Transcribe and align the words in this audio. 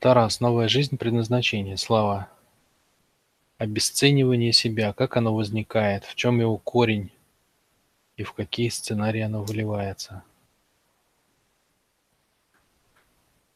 Тарас, 0.00 0.38
новая 0.38 0.68
жизнь, 0.68 0.96
предназначение, 0.96 1.76
слава. 1.76 2.28
Обесценивание 3.56 4.52
себя, 4.52 4.92
как 4.92 5.16
оно 5.16 5.34
возникает, 5.34 6.04
в 6.04 6.14
чем 6.14 6.38
его 6.38 6.56
корень 6.56 7.10
и 8.16 8.22
в 8.22 8.32
какие 8.32 8.68
сценарии 8.68 9.22
оно 9.22 9.42
выливается. 9.42 10.22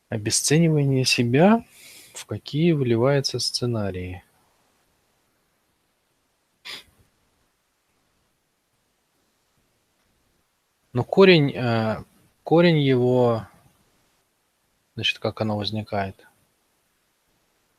Обесценивание 0.08 1.04
себя, 1.04 1.64
в 2.12 2.26
какие 2.26 2.72
выливаются 2.72 3.38
сценарии. 3.38 4.24
Но 10.92 11.04
корень, 11.04 11.52
э, 11.52 12.02
корень 12.42 12.80
его, 12.80 13.46
значит, 14.96 15.20
как 15.20 15.40
оно 15.40 15.56
возникает? 15.56 16.26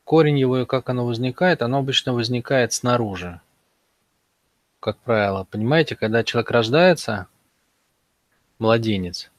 Корень 0.04 0.38
его 0.38 0.60
и 0.60 0.66
как 0.66 0.90
оно 0.90 1.06
возникает, 1.06 1.62
оно 1.62 1.80
обычно 1.80 2.14
возникает 2.14 2.74
снаружи. 2.74 3.40
Как 4.80 4.98
правило, 4.98 5.46
понимаете, 5.50 5.96
когда 5.96 6.24
человек 6.24 6.52
рождается, 6.52 7.28
младенец, 8.60 9.32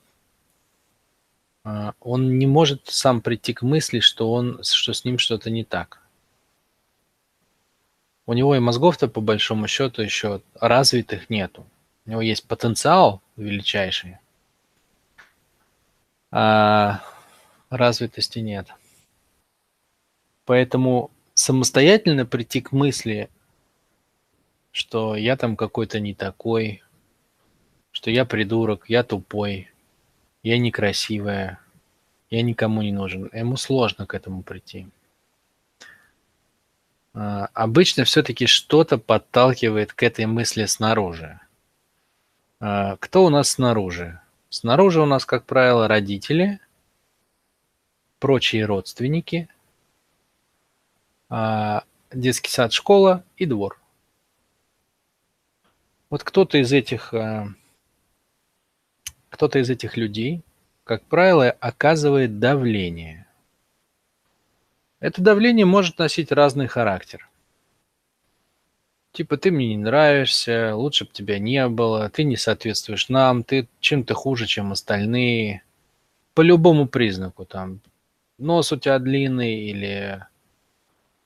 а, 1.64 1.92
он 2.00 2.38
не 2.38 2.46
может 2.46 2.86
сам 2.86 3.20
прийти 3.20 3.52
к 3.52 3.62
мысли, 3.62 4.00
что, 4.00 4.32
он, 4.32 4.62
что 4.62 4.94
с 4.94 5.04
ним 5.04 5.18
что-то 5.18 5.50
не 5.50 5.64
так. 5.64 6.00
У 8.26 8.32
него 8.32 8.56
и 8.56 8.58
мозгов-то 8.58 9.08
по 9.08 9.20
большому 9.20 9.66
счету 9.66 10.00
еще 10.00 10.40
развитых 10.58 11.28
нету. 11.28 11.66
У 12.06 12.10
него 12.10 12.22
есть 12.22 12.46
потенциал 12.46 13.20
величайший, 13.36 14.18
а 16.30 17.02
развитости 17.68 18.38
нет. 18.38 18.68
Поэтому 20.44 21.10
самостоятельно 21.34 22.26
прийти 22.26 22.60
к 22.60 22.72
мысли, 22.72 23.30
что 24.72 25.16
я 25.16 25.36
там 25.36 25.56
какой-то 25.56 26.00
не 26.00 26.14
такой, 26.14 26.82
что 27.92 28.10
я 28.10 28.24
придурок, 28.24 28.86
я 28.88 29.02
тупой, 29.04 29.70
я 30.42 30.58
некрасивая, 30.58 31.60
я 32.30 32.42
никому 32.42 32.82
не 32.82 32.92
нужен. 32.92 33.30
Ему 33.32 33.56
сложно 33.56 34.06
к 34.06 34.14
этому 34.14 34.42
прийти. 34.42 34.88
А, 37.14 37.48
обычно 37.54 38.04
все-таки 38.04 38.46
что-то 38.46 38.98
подталкивает 38.98 39.92
к 39.92 40.02
этой 40.02 40.26
мысли 40.26 40.66
снаружи. 40.66 41.40
А, 42.60 42.96
кто 42.96 43.24
у 43.24 43.30
нас 43.30 43.50
снаружи? 43.50 44.20
Снаружи 44.50 45.00
у 45.00 45.06
нас, 45.06 45.24
как 45.24 45.44
правило, 45.44 45.88
родители, 45.88 46.60
прочие 48.18 48.64
родственники, 48.64 49.48
детский 52.12 52.50
сад, 52.50 52.72
школа 52.72 53.24
и 53.36 53.46
двор. 53.46 53.80
Вот 56.10 56.22
кто-то 56.22 56.58
из 56.58 56.72
этих, 56.72 57.12
а, 57.12 57.48
кто-то 59.30 59.58
из 59.58 59.70
этих 59.70 59.96
людей, 59.96 60.42
как 60.84 61.02
правило, 61.04 61.50
оказывает 61.50 62.38
давление. 62.38 63.26
Это 65.00 65.22
давление 65.22 65.66
может 65.66 65.98
носить 65.98 66.30
разный 66.30 66.66
характер. 66.66 67.28
Типа 69.12 69.36
ты 69.36 69.50
мне 69.50 69.68
не 69.68 69.76
нравишься, 69.76 70.74
лучше 70.74 71.04
бы 71.04 71.10
тебя 71.12 71.38
не 71.38 71.68
было, 71.68 72.08
ты 72.10 72.24
не 72.24 72.36
соответствуешь 72.36 73.08
нам, 73.08 73.44
ты 73.44 73.68
чем-то 73.80 74.14
хуже, 74.14 74.46
чем 74.46 74.72
остальные. 74.72 75.62
По 76.34 76.40
любому 76.40 76.88
признаку 76.88 77.44
там. 77.44 77.80
Нос 78.38 78.72
у 78.72 78.76
тебя 78.76 78.98
длинный 78.98 79.54
или 79.54 80.26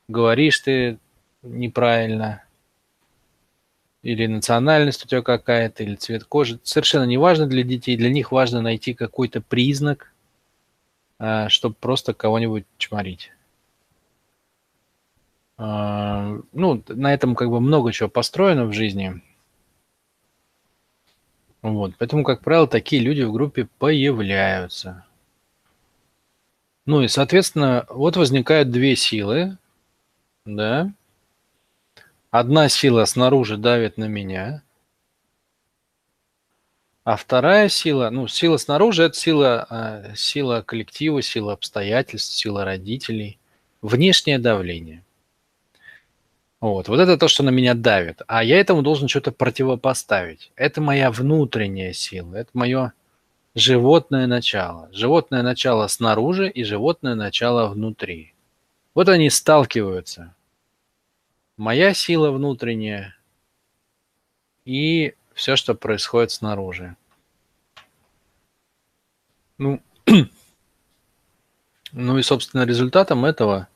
говоришь 0.09 0.61
ты 0.61 0.99
неправильно, 1.43 2.43
или 4.03 4.27
национальность 4.27 5.05
у 5.05 5.09
тебя 5.09 5.23
какая-то, 5.23 5.83
или 5.83 5.97
цвет 5.97 6.25
кожи. 6.25 6.59
Совершенно 6.63 7.05
не 7.05 7.19
важно 7.19 7.47
для 7.47 7.63
детей. 7.63 7.97
Для 7.97 8.11
них 8.11 8.33
важно 8.33 8.63
найти 8.63 8.95
какой-то 8.95 9.41
признак, 9.41 10.13
а, 11.19 11.49
чтобы 11.49 11.75
просто 11.75 12.15
кого-нибудь 12.15 12.65
чморить. 12.79 13.33
А, 15.57 16.39
ну, 16.53 16.83
на 16.89 17.13
этом 17.13 17.35
как 17.35 17.51
бы 17.51 17.61
много 17.61 17.93
чего 17.93 18.09
построено 18.09 18.65
в 18.65 18.73
жизни. 18.73 19.21
Вот, 21.61 21.95
поэтому, 21.99 22.23
как 22.23 22.41
правило, 22.41 22.69
такие 22.69 23.03
люди 23.03 23.23
в 23.23 23.33
группе 23.33 23.69
появляются. 23.79 25.05
Ну 26.87 27.03
и, 27.03 27.09
соответственно, 27.09 27.85
вот 27.91 28.17
возникают 28.17 28.71
две 28.71 28.95
силы, 28.95 29.59
да. 30.57 30.93
Одна 32.31 32.69
сила 32.69 33.05
снаружи 33.05 33.57
давит 33.57 33.97
на 33.97 34.05
меня, 34.05 34.63
а 37.05 37.17
вторая 37.17 37.71
сила, 37.71 38.11
ну, 38.11 38.29
сила 38.29 38.59
снаружи– 38.59 39.03
это 39.05 39.17
сила, 39.17 39.67
а, 39.71 40.15
сила 40.15 40.61
коллектива, 40.61 41.23
сила 41.23 41.55
обстоятельств, 41.55 42.35
сила 42.35 42.67
родителей, 42.67 43.39
внешнее 43.81 44.39
давление. 44.39 45.03
Вот. 46.61 46.89
вот 46.89 47.01
это 47.01 47.17
то, 47.17 47.29
что 47.29 47.43
на 47.45 47.51
меня 47.51 47.73
давит. 47.73 48.21
А 48.27 48.45
я 48.45 48.61
этому 48.61 48.83
должен 48.83 49.09
что-то 49.09 49.33
противопоставить. 49.33 50.53
Это 50.55 50.83
моя 50.83 51.11
внутренняя 51.11 51.95
сила, 51.95 52.35
это 52.35 52.51
мое 52.53 52.93
животное 53.55 54.27
начало. 54.27 54.91
Животное 54.93 55.43
начало 55.43 55.87
снаружи 55.87 56.51
и 56.51 56.63
животное 56.63 57.15
начало 57.15 57.69
внутри. 57.69 58.35
Вот 58.95 59.09
они 59.09 59.31
сталкиваются. 59.31 60.35
Моя 61.59 61.93
сила 61.93 62.31
внутренняя 62.31 63.17
и 64.65 65.17
все, 65.35 65.57
что 65.57 65.75
происходит 65.75 66.31
снаружи. 66.31 66.97
Ну, 69.59 69.83
ну 71.93 72.17
и, 72.17 72.23
собственно, 72.23 72.65
результатом 72.65 73.25
этого 73.25 73.67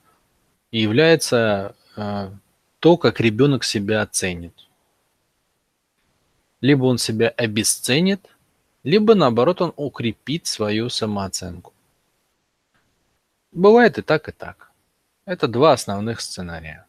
является 0.71 1.75
э, 1.97 2.31
то, 2.79 2.97
как 2.97 3.19
ребенок 3.19 3.65
себя 3.65 4.03
оценит. 4.03 4.55
Либо 6.61 6.85
он 6.85 6.99
себя 6.99 7.31
обесценит, 7.31 8.29
либо 8.85 9.17
наоборот 9.17 9.61
он 9.61 9.73
укрепит 9.75 10.47
свою 10.47 10.89
самооценку. 10.89 11.73
Бывает 13.51 13.99
и 13.99 14.03
так, 14.03 14.29
и 14.29 14.33
так. 14.33 14.71
Это 15.25 15.49
два 15.49 15.73
основных 15.73 16.21
сценария. 16.21 16.87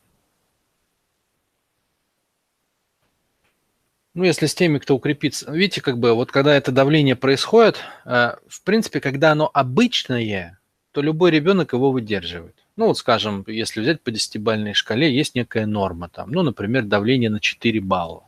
Ну, 4.14 4.24
если 4.24 4.46
с 4.46 4.54
теми, 4.54 4.78
кто 4.78 4.96
укрепится. 4.96 5.52
Видите, 5.52 5.82
как 5.82 5.98
бы 5.98 6.14
вот 6.14 6.32
когда 6.32 6.56
это 6.56 6.72
давление 6.72 7.16
происходит, 7.16 7.78
э, 8.06 8.36
в 8.48 8.62
принципе, 8.64 9.00
когда 9.00 9.32
оно 9.32 9.50
обычное, 9.52 10.60
то 10.92 11.02
любой 11.02 11.32
ребенок 11.32 11.74
его 11.74 11.92
выдерживает. 11.92 12.56
Ну, 12.76 12.88
вот 12.88 12.98
скажем, 13.00 13.44
если 13.48 13.82
взять 13.82 14.02
по 14.02 14.12
десятибалльной 14.12 14.76
шкале, 14.76 15.16
есть 15.16 15.34
некая 15.34 15.66
норма 15.66 16.10
там, 16.10 16.32
ну, 16.32 16.44
например, 16.44 16.84
давление 16.84 17.32
на 17.32 17.40
4 17.40 17.82
балла. 17.82 18.24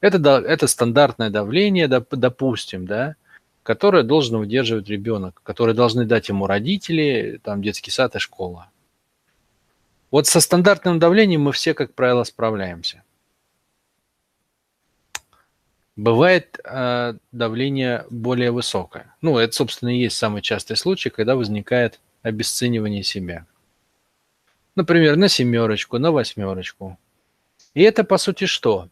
Это, 0.00 0.18
это 0.46 0.66
стандартное 0.66 1.30
давление, 1.30 1.88
допустим, 1.88 2.86
да, 2.86 3.16
которое 3.62 4.02
должен 4.02 4.38
выдерживать 4.38 4.88
ребенок, 4.88 5.40
которое 5.42 5.74
должны 5.74 6.04
дать 6.04 6.28
ему 6.28 6.46
родители, 6.46 7.40
там, 7.42 7.62
детский 7.62 7.90
сад 7.90 8.14
и 8.16 8.18
школа. 8.18 8.68
Вот 10.10 10.26
со 10.26 10.40
стандартным 10.40 10.98
давлением 10.98 11.42
мы 11.42 11.52
все, 11.52 11.72
как 11.72 11.94
правило, 11.94 12.24
справляемся. 12.24 13.02
Бывает 15.96 16.58
э, 16.64 17.14
давление 17.32 18.06
более 18.08 18.50
высокое. 18.50 19.14
Ну, 19.20 19.36
это, 19.36 19.52
собственно, 19.52 19.94
и 19.94 20.00
есть 20.00 20.16
самый 20.16 20.40
частый 20.40 20.76
случай, 20.76 21.10
когда 21.10 21.36
возникает 21.36 22.00
обесценивание 22.22 23.02
себя. 23.02 23.46
Например, 24.74 25.16
на 25.16 25.28
семерочку, 25.28 25.98
на 25.98 26.10
восьмерочку. 26.10 26.98
И 27.74 27.82
это, 27.82 28.04
по 28.04 28.16
сути, 28.16 28.46
что? 28.46 28.88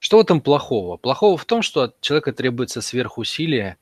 Что 0.00 0.16
в 0.18 0.20
этом 0.22 0.40
плохого? 0.40 0.96
Плохого 0.96 1.36
в 1.36 1.44
том, 1.44 1.62
что 1.62 1.82
от 1.82 2.00
человека 2.00 2.32
требуется 2.32 2.80
сверхусилие 2.80 3.76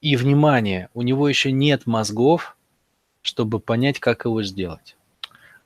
и 0.00 0.16
внимание. 0.16 0.88
У 0.92 1.02
него 1.02 1.28
еще 1.28 1.52
нет 1.52 1.86
мозгов, 1.86 2.56
чтобы 3.20 3.60
понять, 3.60 4.00
как 4.00 4.24
его 4.24 4.42
сделать. 4.42 4.96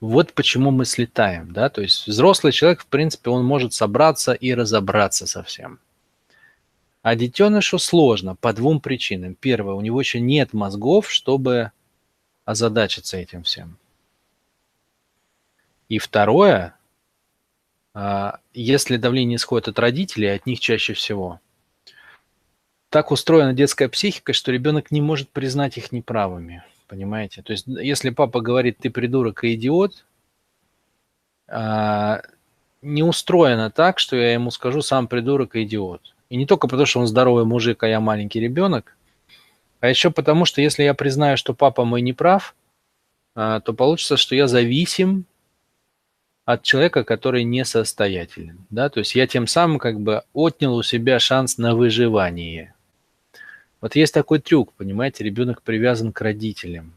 Вот 0.00 0.34
почему 0.34 0.70
мы 0.70 0.84
слетаем, 0.84 1.52
да, 1.52 1.70
то 1.70 1.80
есть 1.80 2.06
взрослый 2.06 2.52
человек, 2.52 2.82
в 2.82 2.86
принципе, 2.86 3.30
он 3.30 3.44
может 3.44 3.72
собраться 3.72 4.32
и 4.32 4.52
разобраться 4.52 5.26
со 5.26 5.42
всем. 5.42 5.80
А 7.02 7.14
детенышу 7.14 7.78
сложно 7.78 8.34
по 8.34 8.52
двум 8.52 8.80
причинам. 8.80 9.34
Первое, 9.34 9.74
у 9.74 9.80
него 9.80 10.00
еще 10.00 10.20
нет 10.20 10.52
мозгов, 10.52 11.10
чтобы 11.10 11.70
озадачиться 12.44 13.16
этим 13.16 13.44
всем. 13.44 13.78
И 15.88 15.98
второе, 15.98 16.76
а, 17.94 18.40
если 18.52 18.96
давление 18.96 19.36
исходит 19.36 19.68
от 19.68 19.78
родителей, 19.78 20.34
от 20.34 20.46
них 20.46 20.60
чаще 20.60 20.94
всего, 20.94 21.40
так 22.90 23.10
устроена 23.10 23.52
детская 23.52 23.88
психика, 23.88 24.32
что 24.32 24.52
ребенок 24.52 24.90
не 24.90 25.00
может 25.00 25.30
признать 25.30 25.78
их 25.78 25.92
неправыми. 25.92 26.64
Понимаете? 26.88 27.42
То 27.42 27.52
есть, 27.52 27.66
если 27.66 28.10
папа 28.10 28.40
говорит, 28.40 28.78
ты 28.78 28.90
придурок 28.90 29.44
и 29.44 29.54
идиот, 29.54 30.04
а, 31.48 32.22
не 32.82 33.02
устроено 33.02 33.70
так, 33.70 33.98
что 33.98 34.16
я 34.16 34.32
ему 34.32 34.50
скажу 34.50 34.82
сам 34.82 35.08
придурок 35.08 35.56
и 35.56 35.64
идиот. 35.64 36.14
И 36.28 36.36
не 36.36 36.46
только 36.46 36.68
потому, 36.68 36.86
что 36.86 37.00
он 37.00 37.06
здоровый 37.06 37.44
мужик, 37.44 37.82
а 37.82 37.88
я 37.88 38.00
маленький 38.00 38.40
ребенок, 38.40 38.96
а 39.80 39.88
еще 39.88 40.10
потому, 40.10 40.44
что 40.44 40.60
если 40.60 40.84
я 40.84 40.94
признаю, 40.94 41.36
что 41.36 41.54
папа 41.54 41.84
мой 41.84 42.02
не 42.02 42.12
прав, 42.12 42.54
а, 43.34 43.60
то 43.60 43.74
получится, 43.74 44.16
что 44.16 44.34
я 44.34 44.46
зависим 44.46 45.26
от 46.44 46.62
человека, 46.62 47.02
который 47.02 47.42
несостоятелен. 47.42 48.64
Да? 48.70 48.88
То 48.88 49.00
есть 49.00 49.14
я 49.14 49.26
тем 49.26 49.48
самым 49.48 49.78
как 49.78 50.00
бы 50.00 50.22
отнял 50.32 50.76
у 50.76 50.82
себя 50.82 51.18
шанс 51.18 51.58
на 51.58 51.74
выживание. 51.74 52.75
Вот 53.80 53.94
есть 53.94 54.14
такой 54.14 54.40
трюк, 54.40 54.72
понимаете, 54.72 55.24
ребенок 55.24 55.62
привязан 55.62 56.12
к 56.12 56.20
родителям 56.20 56.96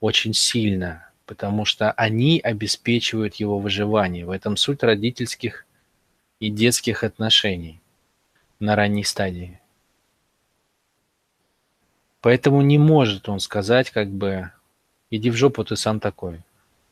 очень 0.00 0.34
сильно, 0.34 1.10
потому 1.26 1.64
что 1.64 1.92
они 1.92 2.40
обеспечивают 2.40 3.36
его 3.36 3.58
выживание. 3.58 4.24
В 4.24 4.30
этом 4.30 4.56
суть 4.56 4.82
родительских 4.82 5.66
и 6.38 6.50
детских 6.50 7.02
отношений 7.02 7.80
на 8.60 8.76
ранней 8.76 9.04
стадии. 9.04 9.60
Поэтому 12.20 12.62
не 12.62 12.78
может 12.78 13.28
он 13.28 13.40
сказать, 13.40 13.90
как 13.90 14.10
бы, 14.10 14.50
иди 15.10 15.30
в 15.30 15.36
жопу, 15.36 15.64
ты 15.64 15.76
сам 15.76 16.00
такой. 16.00 16.40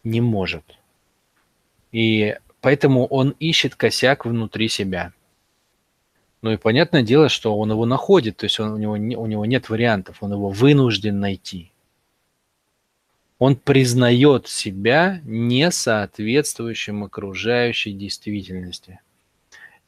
Не 0.02 0.20
может. 0.20 0.64
И 1.92 2.36
поэтому 2.60 3.06
он 3.06 3.30
ищет 3.40 3.74
косяк 3.74 4.26
внутри 4.26 4.68
себя. 4.68 5.12
Ну 6.44 6.52
и 6.52 6.58
понятное 6.58 7.00
дело, 7.00 7.30
что 7.30 7.56
он 7.56 7.70
его 7.70 7.86
находит, 7.86 8.36
то 8.36 8.44
есть 8.44 8.60
он, 8.60 8.72
у, 8.72 8.76
него, 8.76 9.22
у 9.22 9.26
него 9.26 9.46
нет 9.46 9.70
вариантов, 9.70 10.18
он 10.20 10.32
его 10.32 10.50
вынужден 10.50 11.18
найти. 11.18 11.72
Он 13.38 13.56
признает 13.56 14.46
себя 14.46 15.22
несоответствующим 15.24 17.02
окружающей 17.02 17.94
действительности. 17.94 19.00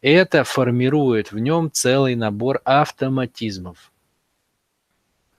Это 0.00 0.44
формирует 0.44 1.30
в 1.30 1.38
нем 1.38 1.70
целый 1.70 2.14
набор 2.14 2.62
автоматизмов. 2.64 3.92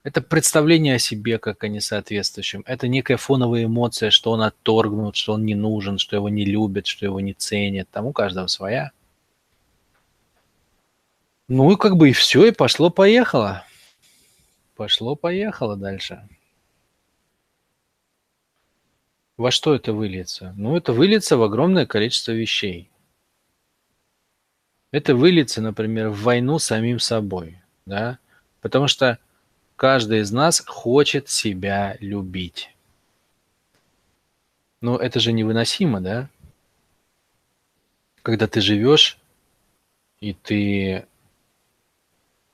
Это 0.04 0.22
представление 0.22 0.94
о 0.94 1.00
себе 1.00 1.40
как 1.40 1.64
о 1.64 1.68
несоответствующем. 1.68 2.62
Это 2.64 2.86
некая 2.86 3.16
фоновая 3.16 3.64
эмоция, 3.64 4.10
что 4.10 4.30
он 4.30 4.42
отторгнут, 4.42 5.16
что 5.16 5.32
он 5.32 5.44
не 5.44 5.56
нужен, 5.56 5.98
что 5.98 6.14
его 6.14 6.28
не 6.28 6.44
любят, 6.44 6.86
что 6.86 7.06
его 7.06 7.18
не 7.18 7.32
ценят. 7.32 7.88
Там 7.90 8.06
у 8.06 8.12
каждого 8.12 8.46
своя. 8.46 8.92
Ну 11.48 11.72
и 11.72 11.76
как 11.76 11.96
бы 11.96 12.10
и 12.10 12.12
все, 12.12 12.46
и 12.46 12.50
пошло-поехало. 12.50 13.64
Пошло-поехало 14.76 15.76
дальше. 15.76 16.28
Во 19.38 19.50
что 19.50 19.74
это 19.74 19.94
выльется? 19.94 20.52
Ну, 20.56 20.76
это 20.76 20.92
выльется 20.92 21.38
в 21.38 21.42
огромное 21.42 21.86
количество 21.86 22.32
вещей. 22.32 22.90
Это 24.90 25.14
выльется, 25.14 25.62
например, 25.62 26.10
в 26.10 26.22
войну 26.22 26.58
самим 26.58 26.98
собой, 26.98 27.60
да, 27.86 28.18
потому 28.60 28.88
что 28.88 29.18
каждый 29.76 30.20
из 30.20 30.32
нас 30.32 30.62
хочет 30.66 31.28
себя 31.28 31.96
любить. 32.00 32.74
Но 34.80 34.96
это 34.96 35.18
же 35.18 35.32
невыносимо, 35.32 36.00
да? 36.00 36.28
Когда 38.22 38.46
ты 38.46 38.60
живешь, 38.60 39.18
и 40.20 40.34
ты 40.34 41.07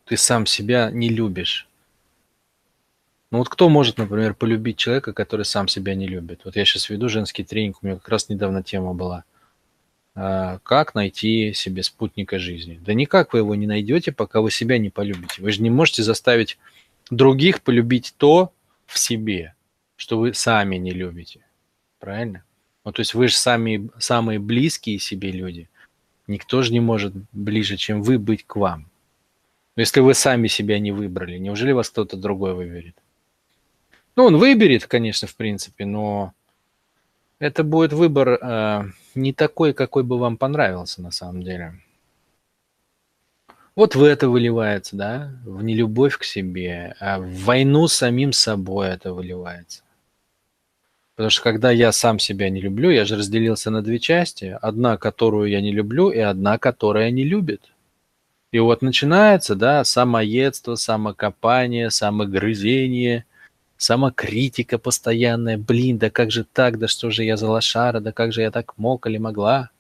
ты 0.04 0.16
сам 0.16 0.46
себя 0.46 0.90
не 0.90 1.08
любишь. 1.08 1.66
Ну 3.30 3.38
вот 3.38 3.48
кто 3.48 3.68
может, 3.68 3.98
например, 3.98 4.34
полюбить 4.34 4.76
человека, 4.76 5.12
который 5.12 5.44
сам 5.44 5.66
себя 5.66 5.94
не 5.94 6.06
любит? 6.06 6.42
Вот 6.44 6.56
я 6.56 6.64
сейчас 6.64 6.88
веду 6.88 7.08
женский 7.08 7.42
тренинг, 7.42 7.78
у 7.82 7.86
меня 7.86 7.96
как 7.96 8.08
раз 8.08 8.28
недавно 8.28 8.62
тема 8.62 8.94
была. 8.94 9.24
А, 10.14 10.58
как 10.62 10.94
найти 10.94 11.52
себе 11.52 11.82
спутника 11.82 12.38
жизни? 12.38 12.80
Да 12.84 12.94
никак 12.94 13.32
вы 13.32 13.40
его 13.40 13.54
не 13.54 13.66
найдете, 13.66 14.12
пока 14.12 14.40
вы 14.40 14.50
себя 14.50 14.78
не 14.78 14.90
полюбите. 14.90 15.42
Вы 15.42 15.50
же 15.50 15.62
не 15.62 15.70
можете 15.70 16.02
заставить 16.02 16.58
других 17.10 17.62
полюбить 17.62 18.14
то 18.16 18.52
в 18.86 18.98
себе, 18.98 19.54
что 19.96 20.18
вы 20.18 20.34
сами 20.34 20.76
не 20.76 20.92
любите. 20.92 21.40
Правильно? 21.98 22.44
Ну, 22.84 22.92
то 22.92 23.00
есть 23.00 23.14
вы 23.14 23.28
же 23.28 23.34
сами, 23.34 23.88
самые 23.98 24.38
близкие 24.38 24.98
себе 24.98 25.32
люди. 25.32 25.68
Никто 26.26 26.62
же 26.62 26.72
не 26.72 26.80
может 26.80 27.14
ближе, 27.32 27.76
чем 27.76 28.02
вы, 28.02 28.18
быть 28.18 28.46
к 28.46 28.56
вам. 28.56 28.88
Но 29.76 29.80
если 29.80 30.00
вы 30.00 30.14
сами 30.14 30.46
себя 30.46 30.78
не 30.78 30.92
выбрали, 30.92 31.38
неужели 31.38 31.72
вас 31.72 31.90
кто-то 31.90 32.16
другой 32.16 32.54
выберет? 32.54 32.96
Ну, 34.16 34.24
он 34.24 34.36
выберет, 34.36 34.86
конечно, 34.86 35.26
в 35.26 35.34
принципе, 35.34 35.84
но 35.84 36.32
это 37.40 37.64
будет 37.64 37.92
выбор 37.92 38.38
э, 38.40 38.84
не 39.16 39.32
такой, 39.32 39.72
какой 39.72 40.04
бы 40.04 40.18
вам 40.18 40.36
понравился 40.36 41.02
на 41.02 41.10
самом 41.10 41.42
деле. 41.42 41.74
Вот 43.74 43.96
в 43.96 44.04
это 44.04 44.28
выливается, 44.28 44.94
да, 44.94 45.32
в 45.44 45.64
нелюбовь 45.64 46.16
к 46.16 46.22
себе, 46.22 46.94
а 47.00 47.18
в 47.18 47.28
войну 47.42 47.88
с 47.88 47.94
самим 47.94 48.32
собой 48.32 48.88
это 48.88 49.12
выливается. 49.12 49.82
Потому 51.16 51.30
что 51.30 51.42
когда 51.42 51.72
я 51.72 51.90
сам 51.90 52.20
себя 52.20 52.50
не 52.50 52.60
люблю, 52.60 52.90
я 52.90 53.04
же 53.04 53.16
разделился 53.16 53.70
на 53.70 53.82
две 53.82 53.98
части. 53.98 54.56
Одна, 54.62 54.96
которую 54.96 55.50
я 55.50 55.60
не 55.60 55.72
люблю, 55.72 56.10
и 56.10 56.18
одна, 56.18 56.58
которая 56.58 57.10
не 57.10 57.24
любит. 57.24 57.73
И 58.54 58.60
вот 58.60 58.82
начинается, 58.82 59.56
да, 59.56 59.82
самоедство, 59.82 60.76
самокопание, 60.76 61.90
самогрызение, 61.90 63.24
самокритика 63.76 64.78
постоянная. 64.78 65.58
Блин, 65.58 65.98
да 65.98 66.08
как 66.08 66.30
же 66.30 66.44
так, 66.44 66.78
да 66.78 66.86
что 66.86 67.10
же 67.10 67.24
я 67.24 67.36
за 67.36 67.50
лошара, 67.50 67.98
да 67.98 68.12
как 68.12 68.32
же 68.32 68.42
я 68.42 68.52
так 68.52 68.78
мог 68.78 69.08
или 69.08 69.18
могла? 69.18 69.70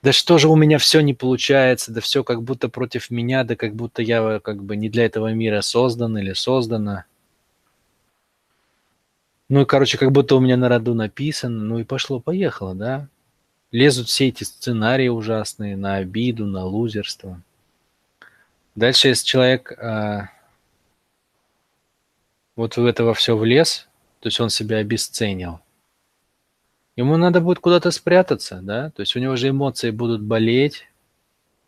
Да 0.00 0.12
что 0.12 0.38
же 0.38 0.46
у 0.46 0.54
меня 0.54 0.78
все 0.78 1.00
не 1.00 1.12
получается, 1.12 1.90
да 1.90 2.00
все 2.00 2.22
как 2.22 2.40
будто 2.40 2.68
против 2.68 3.10
меня, 3.10 3.42
да 3.42 3.56
как 3.56 3.74
будто 3.74 4.00
я 4.00 4.38
как 4.38 4.62
бы 4.62 4.76
не 4.76 4.88
для 4.88 5.06
этого 5.06 5.32
мира 5.32 5.60
создан 5.60 6.16
или 6.16 6.34
создана. 6.34 7.04
Ну 9.48 9.62
и, 9.62 9.64
короче, 9.64 9.98
как 9.98 10.12
будто 10.12 10.36
у 10.36 10.40
меня 10.40 10.56
на 10.56 10.68
роду 10.68 10.94
написано, 10.94 11.64
ну 11.64 11.80
и 11.80 11.84
пошло-поехало, 11.84 12.76
да? 12.76 13.08
Лезут 13.74 14.06
все 14.06 14.28
эти 14.28 14.44
сценарии 14.44 15.08
ужасные 15.08 15.76
на 15.76 15.96
обиду, 15.96 16.46
на 16.46 16.64
лузерство. 16.64 17.42
Дальше, 18.76 19.08
если 19.08 19.26
человек 19.26 19.72
а, 19.72 20.30
вот 22.54 22.76
в 22.76 22.86
этого 22.86 23.14
все 23.14 23.36
влез, 23.36 23.88
то 24.20 24.28
есть 24.28 24.38
он 24.38 24.48
себя 24.48 24.76
обесценил, 24.76 25.58
ему 26.94 27.16
надо 27.16 27.40
будет 27.40 27.58
куда-то 27.58 27.90
спрятаться, 27.90 28.60
да, 28.62 28.90
то 28.90 29.00
есть 29.00 29.16
у 29.16 29.18
него 29.18 29.34
же 29.34 29.48
эмоции 29.48 29.90
будут 29.90 30.22
болеть, 30.22 30.88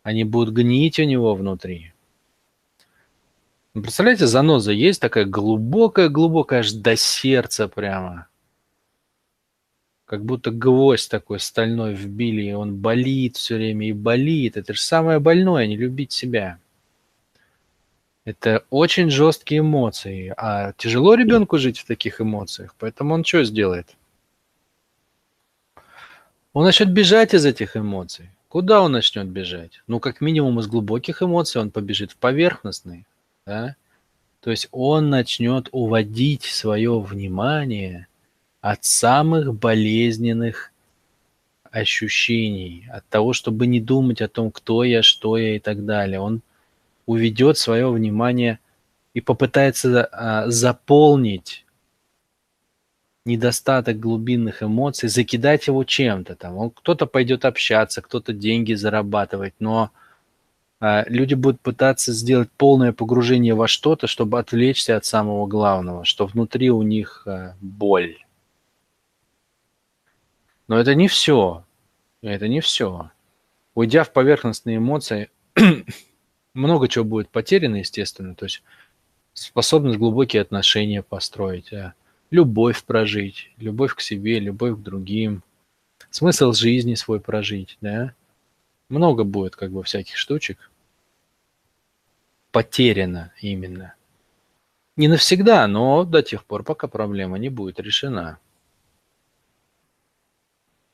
они 0.01 0.23
будут 0.23 0.53
гнить 0.53 0.99
у 0.99 1.03
него 1.03 1.35
внутри. 1.35 1.91
Представляете, 3.73 4.27
заноза 4.27 4.71
есть 4.71 5.01
такая 5.01 5.25
глубокая-глубокая, 5.25 6.61
аж 6.61 6.71
до 6.71 6.95
сердца 6.95 7.67
прямо 7.67 8.27
как 10.07 10.23
будто 10.23 10.51
гвоздь 10.51 11.11
такой 11.11 11.39
стальной 11.39 11.93
вбили, 11.93 12.43
и 12.43 12.53
он 12.53 12.77
болит 12.77 13.35
все 13.35 13.55
время 13.55 13.89
и 13.89 13.91
болит. 13.91 14.55
Это 14.55 14.73
же 14.73 14.79
самое 14.79 15.19
больное, 15.19 15.67
не 15.67 15.75
любить 15.75 16.13
себя. 16.13 16.59
Это 18.23 18.63
очень 18.69 19.09
жесткие 19.09 19.59
эмоции, 19.59 20.33
а 20.37 20.73
тяжело 20.77 21.13
ребенку 21.13 21.57
жить 21.57 21.79
в 21.79 21.85
таких 21.85 22.21
эмоциях, 22.21 22.73
поэтому 22.79 23.13
он 23.13 23.23
что 23.23 23.43
сделает? 23.43 23.95
Он 26.53 26.63
начнет 26.63 26.89
бежать 26.89 27.33
из 27.33 27.45
этих 27.45 27.75
эмоций. 27.75 28.29
Куда 28.47 28.81
он 28.81 28.93
начнет 28.93 29.27
бежать? 29.27 29.81
Ну, 29.87 29.99
как 29.99 30.21
минимум 30.21 30.59
из 30.59 30.67
глубоких 30.67 31.21
эмоций 31.21 31.61
он 31.61 31.69
побежит 31.69 32.13
в 32.13 32.17
поверхностные. 32.17 33.05
Да? 33.45 33.75
То 34.39 34.51
есть 34.51 34.69
он 34.71 35.09
начнет 35.09 35.67
уводить 35.73 36.43
свое 36.43 36.97
внимание– 37.01 38.07
от 38.71 38.83
самых 38.83 39.53
болезненных 39.53 40.73
ощущений, 41.71 42.85
от 42.91 43.07
того, 43.07 43.31
чтобы 43.31 43.65
не 43.65 43.79
думать 43.79 44.21
о 44.21 44.27
том, 44.27 44.51
кто 44.51 44.83
я, 44.83 45.03
что 45.03 45.37
я 45.37 45.55
и 45.55 45.59
так 45.59 45.85
далее. 45.85 46.19
Он 46.19 46.41
уведет 47.05 47.57
свое 47.57 47.89
внимание 47.89 48.59
и 49.13 49.21
попытается 49.21 50.03
а, 50.11 50.49
заполнить 50.49 51.65
недостаток 53.23 54.01
глубинных 54.01 54.61
эмоций, 54.61 55.07
закидать 55.07 55.67
его 55.67 55.85
чем-то 55.85 56.35
там. 56.35 56.69
Кто-то 56.71 57.05
пойдет 57.05 57.45
общаться, 57.45 58.01
кто-то 58.01 58.33
деньги 58.33 58.73
зарабатывать, 58.73 59.53
но 59.59 59.91
а, 60.81 61.05
люди 61.07 61.35
будут 61.35 61.61
пытаться 61.61 62.11
сделать 62.11 62.49
полное 62.57 62.91
погружение 62.91 63.53
во 63.53 63.69
что-то, 63.69 64.07
чтобы 64.07 64.39
отвлечься 64.39 64.97
от 64.97 65.05
самого 65.05 65.47
главного, 65.47 66.03
что 66.03 66.25
внутри 66.25 66.69
у 66.69 66.81
них 66.81 67.23
а, 67.25 67.55
боль. 67.61 68.17
Но 70.67 70.79
это 70.79 70.95
не 70.95 71.07
все. 71.07 71.63
Это 72.21 72.47
не 72.47 72.61
все. 72.61 73.11
Уйдя 73.73 74.03
в 74.03 74.11
поверхностные 74.11 74.77
эмоции, 74.77 75.29
много 76.53 76.87
чего 76.87 77.05
будет 77.05 77.29
потеряно, 77.29 77.77
естественно. 77.77 78.35
То 78.35 78.45
есть 78.45 78.63
способность 79.33 79.99
глубокие 79.99 80.41
отношения 80.41 81.03
построить, 81.03 81.71
а 81.71 81.93
любовь 82.31 82.83
прожить, 82.83 83.51
любовь 83.57 83.95
к 83.95 84.01
себе, 84.01 84.39
любовь 84.39 84.77
к 84.77 84.81
другим, 84.81 85.43
смысл 86.09 86.53
жизни 86.53 86.95
свой 86.95 87.19
прожить, 87.19 87.77
да. 87.81 88.13
Много 88.89 89.23
будет 89.23 89.55
как 89.55 89.71
бы 89.71 89.83
всяких 89.83 90.15
штучек. 90.17 90.71
Потеряно 92.51 93.33
именно. 93.41 93.93
Не 94.95 95.07
навсегда, 95.07 95.67
но 95.67 96.03
до 96.05 96.23
тех 96.23 96.43
пор, 96.45 96.63
пока 96.63 96.87
проблема 96.87 97.37
не 97.37 97.49
будет 97.49 97.79
решена. 97.79 98.39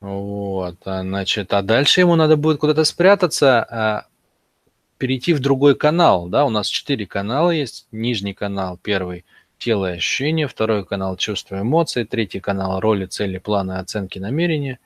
Вот, 0.04 0.80
а, 0.84 1.02
значит, 1.02 1.54
а 1.54 1.62
дальше 1.62 2.02
ему 2.02 2.18
надо 2.18 2.36
будет 2.36 2.60
куда-то 2.60 2.84
спрятаться, 2.84 3.64
а, 3.64 4.08
перейти 4.98 5.34
в 5.34 5.40
другой 5.40 5.76
канал, 5.76 6.28
да, 6.28 6.44
у 6.44 6.50
нас 6.50 6.68
четыре 6.68 7.08
канала 7.08 7.52
есть, 7.52 7.88
нижний 7.94 8.34
канал, 8.34 8.78
первый– 8.84 9.24
тело 9.58 9.94
и 9.94 9.96
ощущения, 9.96 10.50
второй 10.50 10.86
канал– 10.86 11.16
чувства 11.18 11.56
и 11.56 11.62
эмоции, 11.62 12.04
третий 12.04 12.42
канал– 12.42 12.80
роли, 12.82 13.06
цели, 13.06 13.38
планы, 13.38 13.78
оценки, 13.78 14.20
намерения, 14.20 14.80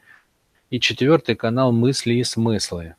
и 0.70 0.80
четвертый 0.80 1.34
канал– 1.34 1.72
мысли 1.74 2.14
и 2.14 2.24
смыслы. 2.24 2.94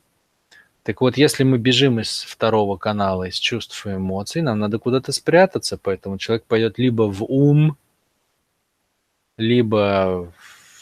Так 0.83 0.99
вот, 0.99 1.15
если 1.15 1.45
мы 1.45 1.57
бежим 1.57 2.01
из 2.01 2.23
второго 2.23 2.75
канала, 2.75 3.29
из 3.29 3.35
чувств 3.35 3.85
и 3.87 3.91
эмоций, 3.91 4.41
нам 4.41 4.59
надо 4.59 4.77
куда-то 4.77 5.13
спрятаться, 5.13 5.77
поэтому 5.81 6.17
человек 6.17 6.43
пойдет 6.43 6.79
либо 6.79 7.03
в 7.03 7.23
ум, 7.23 7.77
либо 9.37 10.33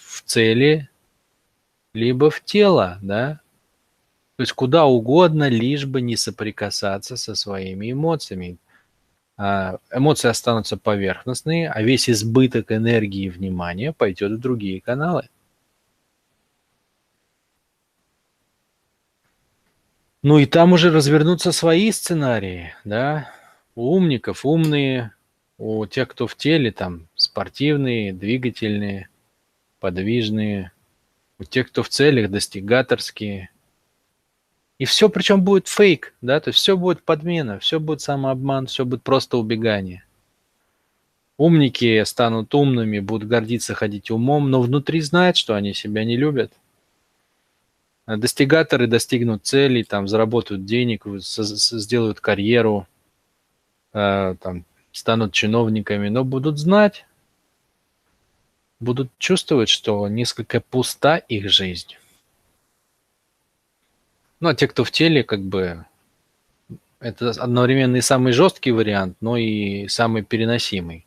в 0.07 0.23
цели, 0.25 0.89
либо 1.97 2.29
в 2.29 2.43
тело, 2.43 2.99
да, 3.01 3.41
то 4.37 4.41
есть 4.41 4.53
куда 4.53 4.85
угодно, 4.85 5.49
лишь 5.49 5.85
бы 5.85 5.99
не 5.99 6.15
соприкасаться 6.15 7.17
со 7.17 7.33
своими 7.33 7.91
эмоциями. 7.91 8.57
А, 9.35 9.79
эмоции 9.91 10.29
останутся 10.29 10.77
поверхностные, 10.77 11.69
а 11.69 11.81
весь 11.81 12.07
избыток 12.09 12.71
энергии 12.71 13.25
и 13.25 13.29
внимания 13.29 13.93
пойдет 13.93 14.33
в 14.33 14.39
другие 14.39 14.79
каналы. 14.79 15.27
Ну 20.21 20.37
и 20.37 20.45
там 20.45 20.73
уже 20.73 20.91
развернутся 20.91 21.51
свои 21.51 21.91
сценарии, 21.91 22.75
да, 22.83 23.31
у 23.75 23.95
умников 23.95 24.45
умные, 24.45 25.13
у 25.57 25.85
тех, 25.87 26.09
кто 26.09 26.27
в 26.27 26.35
теле, 26.35 26.71
там 26.71 27.07
спортивные, 27.15 28.13
двигательные, 28.13 29.09
подвижные, 29.79 30.71
у 31.39 31.43
тех, 31.43 31.67
кто 31.67 31.83
в 31.83 31.89
целях, 31.89 32.29
достигаторские– 32.31 33.49
и 34.79 34.85
все 34.85 35.09
причем 35.09 35.41
будет 35.41 35.67
фейк, 35.67 36.13
да, 36.21 36.39
то 36.39 36.49
есть 36.49 36.59
все 36.59 36.77
будет 36.77 37.01
подмена, 37.03 37.59
все 37.59 37.79
будет 37.79 38.01
самообман, 38.01 38.67
все 38.67 38.85
будет 38.85 39.01
просто 39.01 39.37
убегание. 39.37 40.03
Умники 41.37 42.03
станут 42.03 42.53
умными, 42.53 42.99
будут 42.99 43.27
гордиться 43.27 43.73
ходить 43.73 44.11
умом, 44.11 44.49
но 44.51 44.61
внутри 44.61 45.01
знают, 45.01 45.37
что 45.37 45.55
они 45.55 45.73
себя 45.73 46.03
не 46.03 46.15
любят. 46.15 46.51
Достигаторы 48.05 48.87
достигнут 48.87 49.45
целей, 49.45 49.83
там, 49.83 50.07
заработают 50.07 50.65
денег, 50.65 51.05
сделают 51.17 52.21
карьеру, 52.21 52.87
э, 53.93 54.35
там, 54.39 54.63
станут 54.91 55.33
чиновниками, 55.33 56.07
но 56.07 56.23
будут 56.23 56.57
знать, 56.57 57.05
будут 58.79 59.09
чувствовать, 59.17 59.69
что 59.69 60.07
несколько 60.07 60.61
пуста 60.61 61.17
их 61.17 61.49
жизнь. 61.49 61.95
Ну, 64.39 64.49
а 64.49 64.55
те, 64.55 64.67
кто 64.67 64.83
в 64.83 64.91
теле, 64.91 65.23
как 65.23 65.41
бы, 65.41 65.85
это 66.99 67.29
одновременно 67.31 67.97
и 67.97 68.01
самый 68.01 68.33
жесткий 68.33 68.71
вариант, 68.71 69.17
но 69.19 69.37
и 69.37 69.87
самый 69.87 70.23
переносимый. 70.23 71.05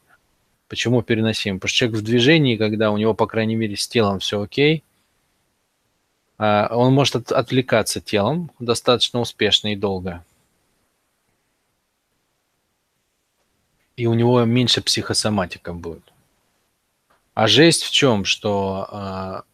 Почему 0.69 1.03
переносимый? 1.03 1.59
Потому 1.59 1.69
что 1.69 1.79
человек 1.79 1.99
в 1.99 2.05
движении, 2.05 2.57
когда 2.57 2.91
у 2.91 2.97
него, 2.97 3.15
по 3.15 3.27
крайней 3.27 3.57
мере, 3.57 3.77
с 3.77 3.89
телом 3.89 4.21
все 4.21 4.41
окей, 4.41 4.85
а, 6.39 6.69
он 6.75 6.95
может 6.95 7.17
от, 7.17 7.33
отвлекаться 7.33 8.01
телом 8.01 8.51
достаточно 8.59 9.21
успешно 9.21 9.73
и 9.73 9.77
долго. 9.77 10.25
И 13.97 14.07
у 14.07 14.15
него 14.15 14.43
меньше 14.45 14.81
психосоматика 14.81 15.73
будет. 15.73 16.10
А 17.41 17.47
жесть 17.47 17.85
в 17.85 17.91
чем? 17.91 18.27
Что 18.27 18.87
а, 18.91 19.45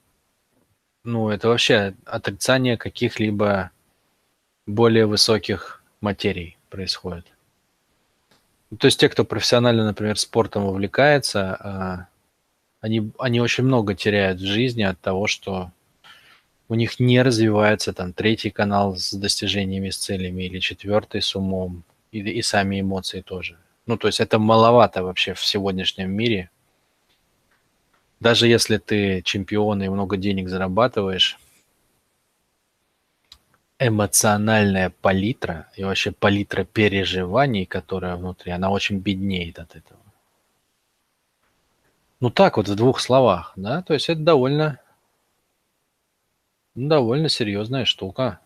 ну, 1.04 1.28
это 1.28 1.46
вообще 1.46 1.94
отрицание 2.04 2.76
каких-либо 2.76 3.70
более 4.66 5.06
высоких 5.06 5.84
материй 6.00 6.56
происходит. 6.68 7.26
То 8.76 8.88
есть 8.88 8.98
те, 8.98 9.08
кто 9.08 9.24
профессионально, 9.24 9.84
например, 9.84 10.18
спортом 10.18 10.64
увлекается, 10.64 11.54
а, 11.54 12.06
они, 12.80 13.12
они 13.20 13.40
очень 13.40 13.62
много 13.62 13.94
теряют 13.94 14.40
в 14.40 14.44
жизни 14.44 14.82
от 14.82 15.00
того, 15.00 15.28
что 15.28 15.70
у 16.68 16.74
них 16.74 16.98
не 16.98 17.22
развивается 17.22 17.92
там 17.92 18.12
третий 18.12 18.50
канал 18.50 18.96
с 18.96 19.12
достижениями, 19.12 19.90
с 19.90 19.98
целями, 19.98 20.42
или 20.42 20.58
четвертый 20.58 21.22
с 21.22 21.36
умом, 21.36 21.84
и, 22.10 22.18
и 22.18 22.42
сами 22.42 22.80
эмоции 22.80 23.20
тоже. 23.20 23.56
Ну, 23.86 23.96
то 23.96 24.08
есть 24.08 24.18
это 24.18 24.40
маловато 24.40 25.04
вообще 25.04 25.34
в 25.34 25.46
сегодняшнем 25.46 26.10
мире– 26.10 26.50
даже 28.20 28.48
если 28.48 28.78
ты 28.78 29.22
чемпион 29.22 29.82
и 29.82 29.88
много 29.88 30.16
денег 30.16 30.48
зарабатываешь, 30.48 31.38
эмоциональная 33.78 34.90
палитра 34.90 35.68
и 35.76 35.84
вообще 35.84 36.10
палитра 36.10 36.64
переживаний, 36.64 37.66
которая 37.66 38.16
внутри, 38.16 38.52
она 38.52 38.70
очень 38.70 38.98
беднеет 38.98 39.58
от 39.58 39.76
этого. 39.76 40.00
Ну 42.20 42.30
так 42.30 42.56
вот 42.56 42.68
в 42.68 42.74
двух 42.74 43.00
словах, 43.00 43.52
да, 43.56 43.82
то 43.82 43.92
есть 43.92 44.08
это 44.08 44.20
довольно, 44.22 44.80
довольно 46.74 47.28
серьезная 47.28 47.84
штука, 47.84 48.40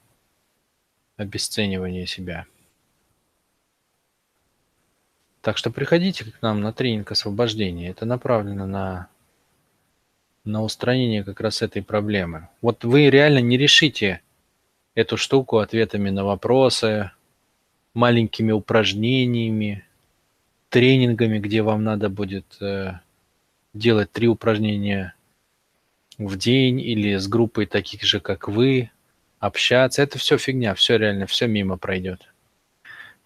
обесценивание 1.17 2.07
себя. 2.07 2.47
Так 5.41 5.57
что 5.57 5.71
приходите 5.71 6.25
к 6.25 6.43
нам 6.43 6.61
на 6.61 6.73
тренинг 6.73 7.12
освобождения. 7.12 7.89
Это 7.89 8.05
направлено 8.05 8.67
на 8.67 9.09
на 10.45 10.63
устранение 10.63 11.25
как 11.25 11.41
раз 11.41 11.63
этой 11.63 11.83
проблемы. 11.83 12.49
Вот 12.63 12.85
вы 12.85 13.11
реально 13.11 13.39
не 13.39 13.57
решите 13.57 14.21
эту 14.95 15.17
штуку 15.17 15.59
ответами 15.59 16.11
на 16.11 16.25
вопросы, 16.25 17.11
маленькими 17.95 18.53
упражнениями, 18.53 19.85
тренингами, 20.69 21.39
где 21.39 21.63
вам 21.63 21.85
надо 21.85 22.09
будет 22.09 22.45
э, 22.61 22.93
делать 23.75 24.11
три 24.13 24.29
упражнения 24.29 25.15
в 26.19 26.37
день 26.37 26.81
или 26.81 27.17
с 27.17 27.29
группой 27.29 27.67
таких 27.67 28.03
же, 28.03 28.21
как 28.21 28.49
вы, 28.49 28.91
общаться. 29.39 30.03
Это 30.03 30.19
все 30.19 30.39
фигня, 30.39 30.75
все 30.75 30.97
реально, 30.97 31.27
все 31.27 31.47
мимо 31.47 31.77
пройдет. 31.77 32.33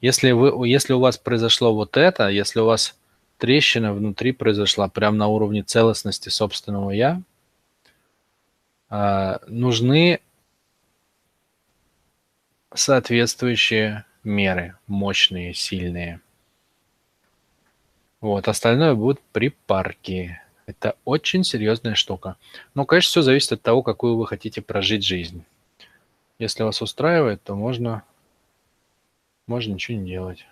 Если, 0.00 0.32
вы, 0.32 0.68
если 0.68 0.92
у 0.92 1.00
вас 1.00 1.18
произошло 1.18 1.74
вот 1.74 1.96
это, 1.96 2.28
если 2.28 2.60
у 2.60 2.66
вас 2.66 2.96
трещина 3.44 3.92
внутри 3.92 4.32
произошла 4.32 4.88
прямо 4.88 5.18
на 5.18 5.26
уровне 5.26 5.62
целостности 5.62 6.30
собственного 6.30 6.92
я, 6.92 7.20
а, 8.88 9.38
нужны 9.48 10.20
соответствующие 12.72 14.06
меры, 14.22 14.78
мощные, 14.86 15.52
сильные. 15.52 16.22
Вот, 18.22 18.48
остальное 18.48 18.94
будут 18.94 19.20
припарки. 19.32 20.40
Это 20.64 20.96
очень 21.04 21.44
серьезная 21.44 21.96
штука. 21.96 22.36
Но, 22.72 22.86
конечно, 22.86 23.10
все 23.10 23.20
зависит 23.20 23.52
от 23.52 23.60
того, 23.60 23.82
какую 23.82 24.16
вы 24.16 24.26
хотите 24.26 24.62
прожить 24.62 25.04
жизнь. 25.04 25.44
Если 26.38 26.62
вас 26.62 26.80
устраивает, 26.80 27.42
то 27.42 27.54
можно, 27.54 28.04
можно 29.46 29.74
ничего 29.74 29.98
не 29.98 30.06
делать. 30.06 30.46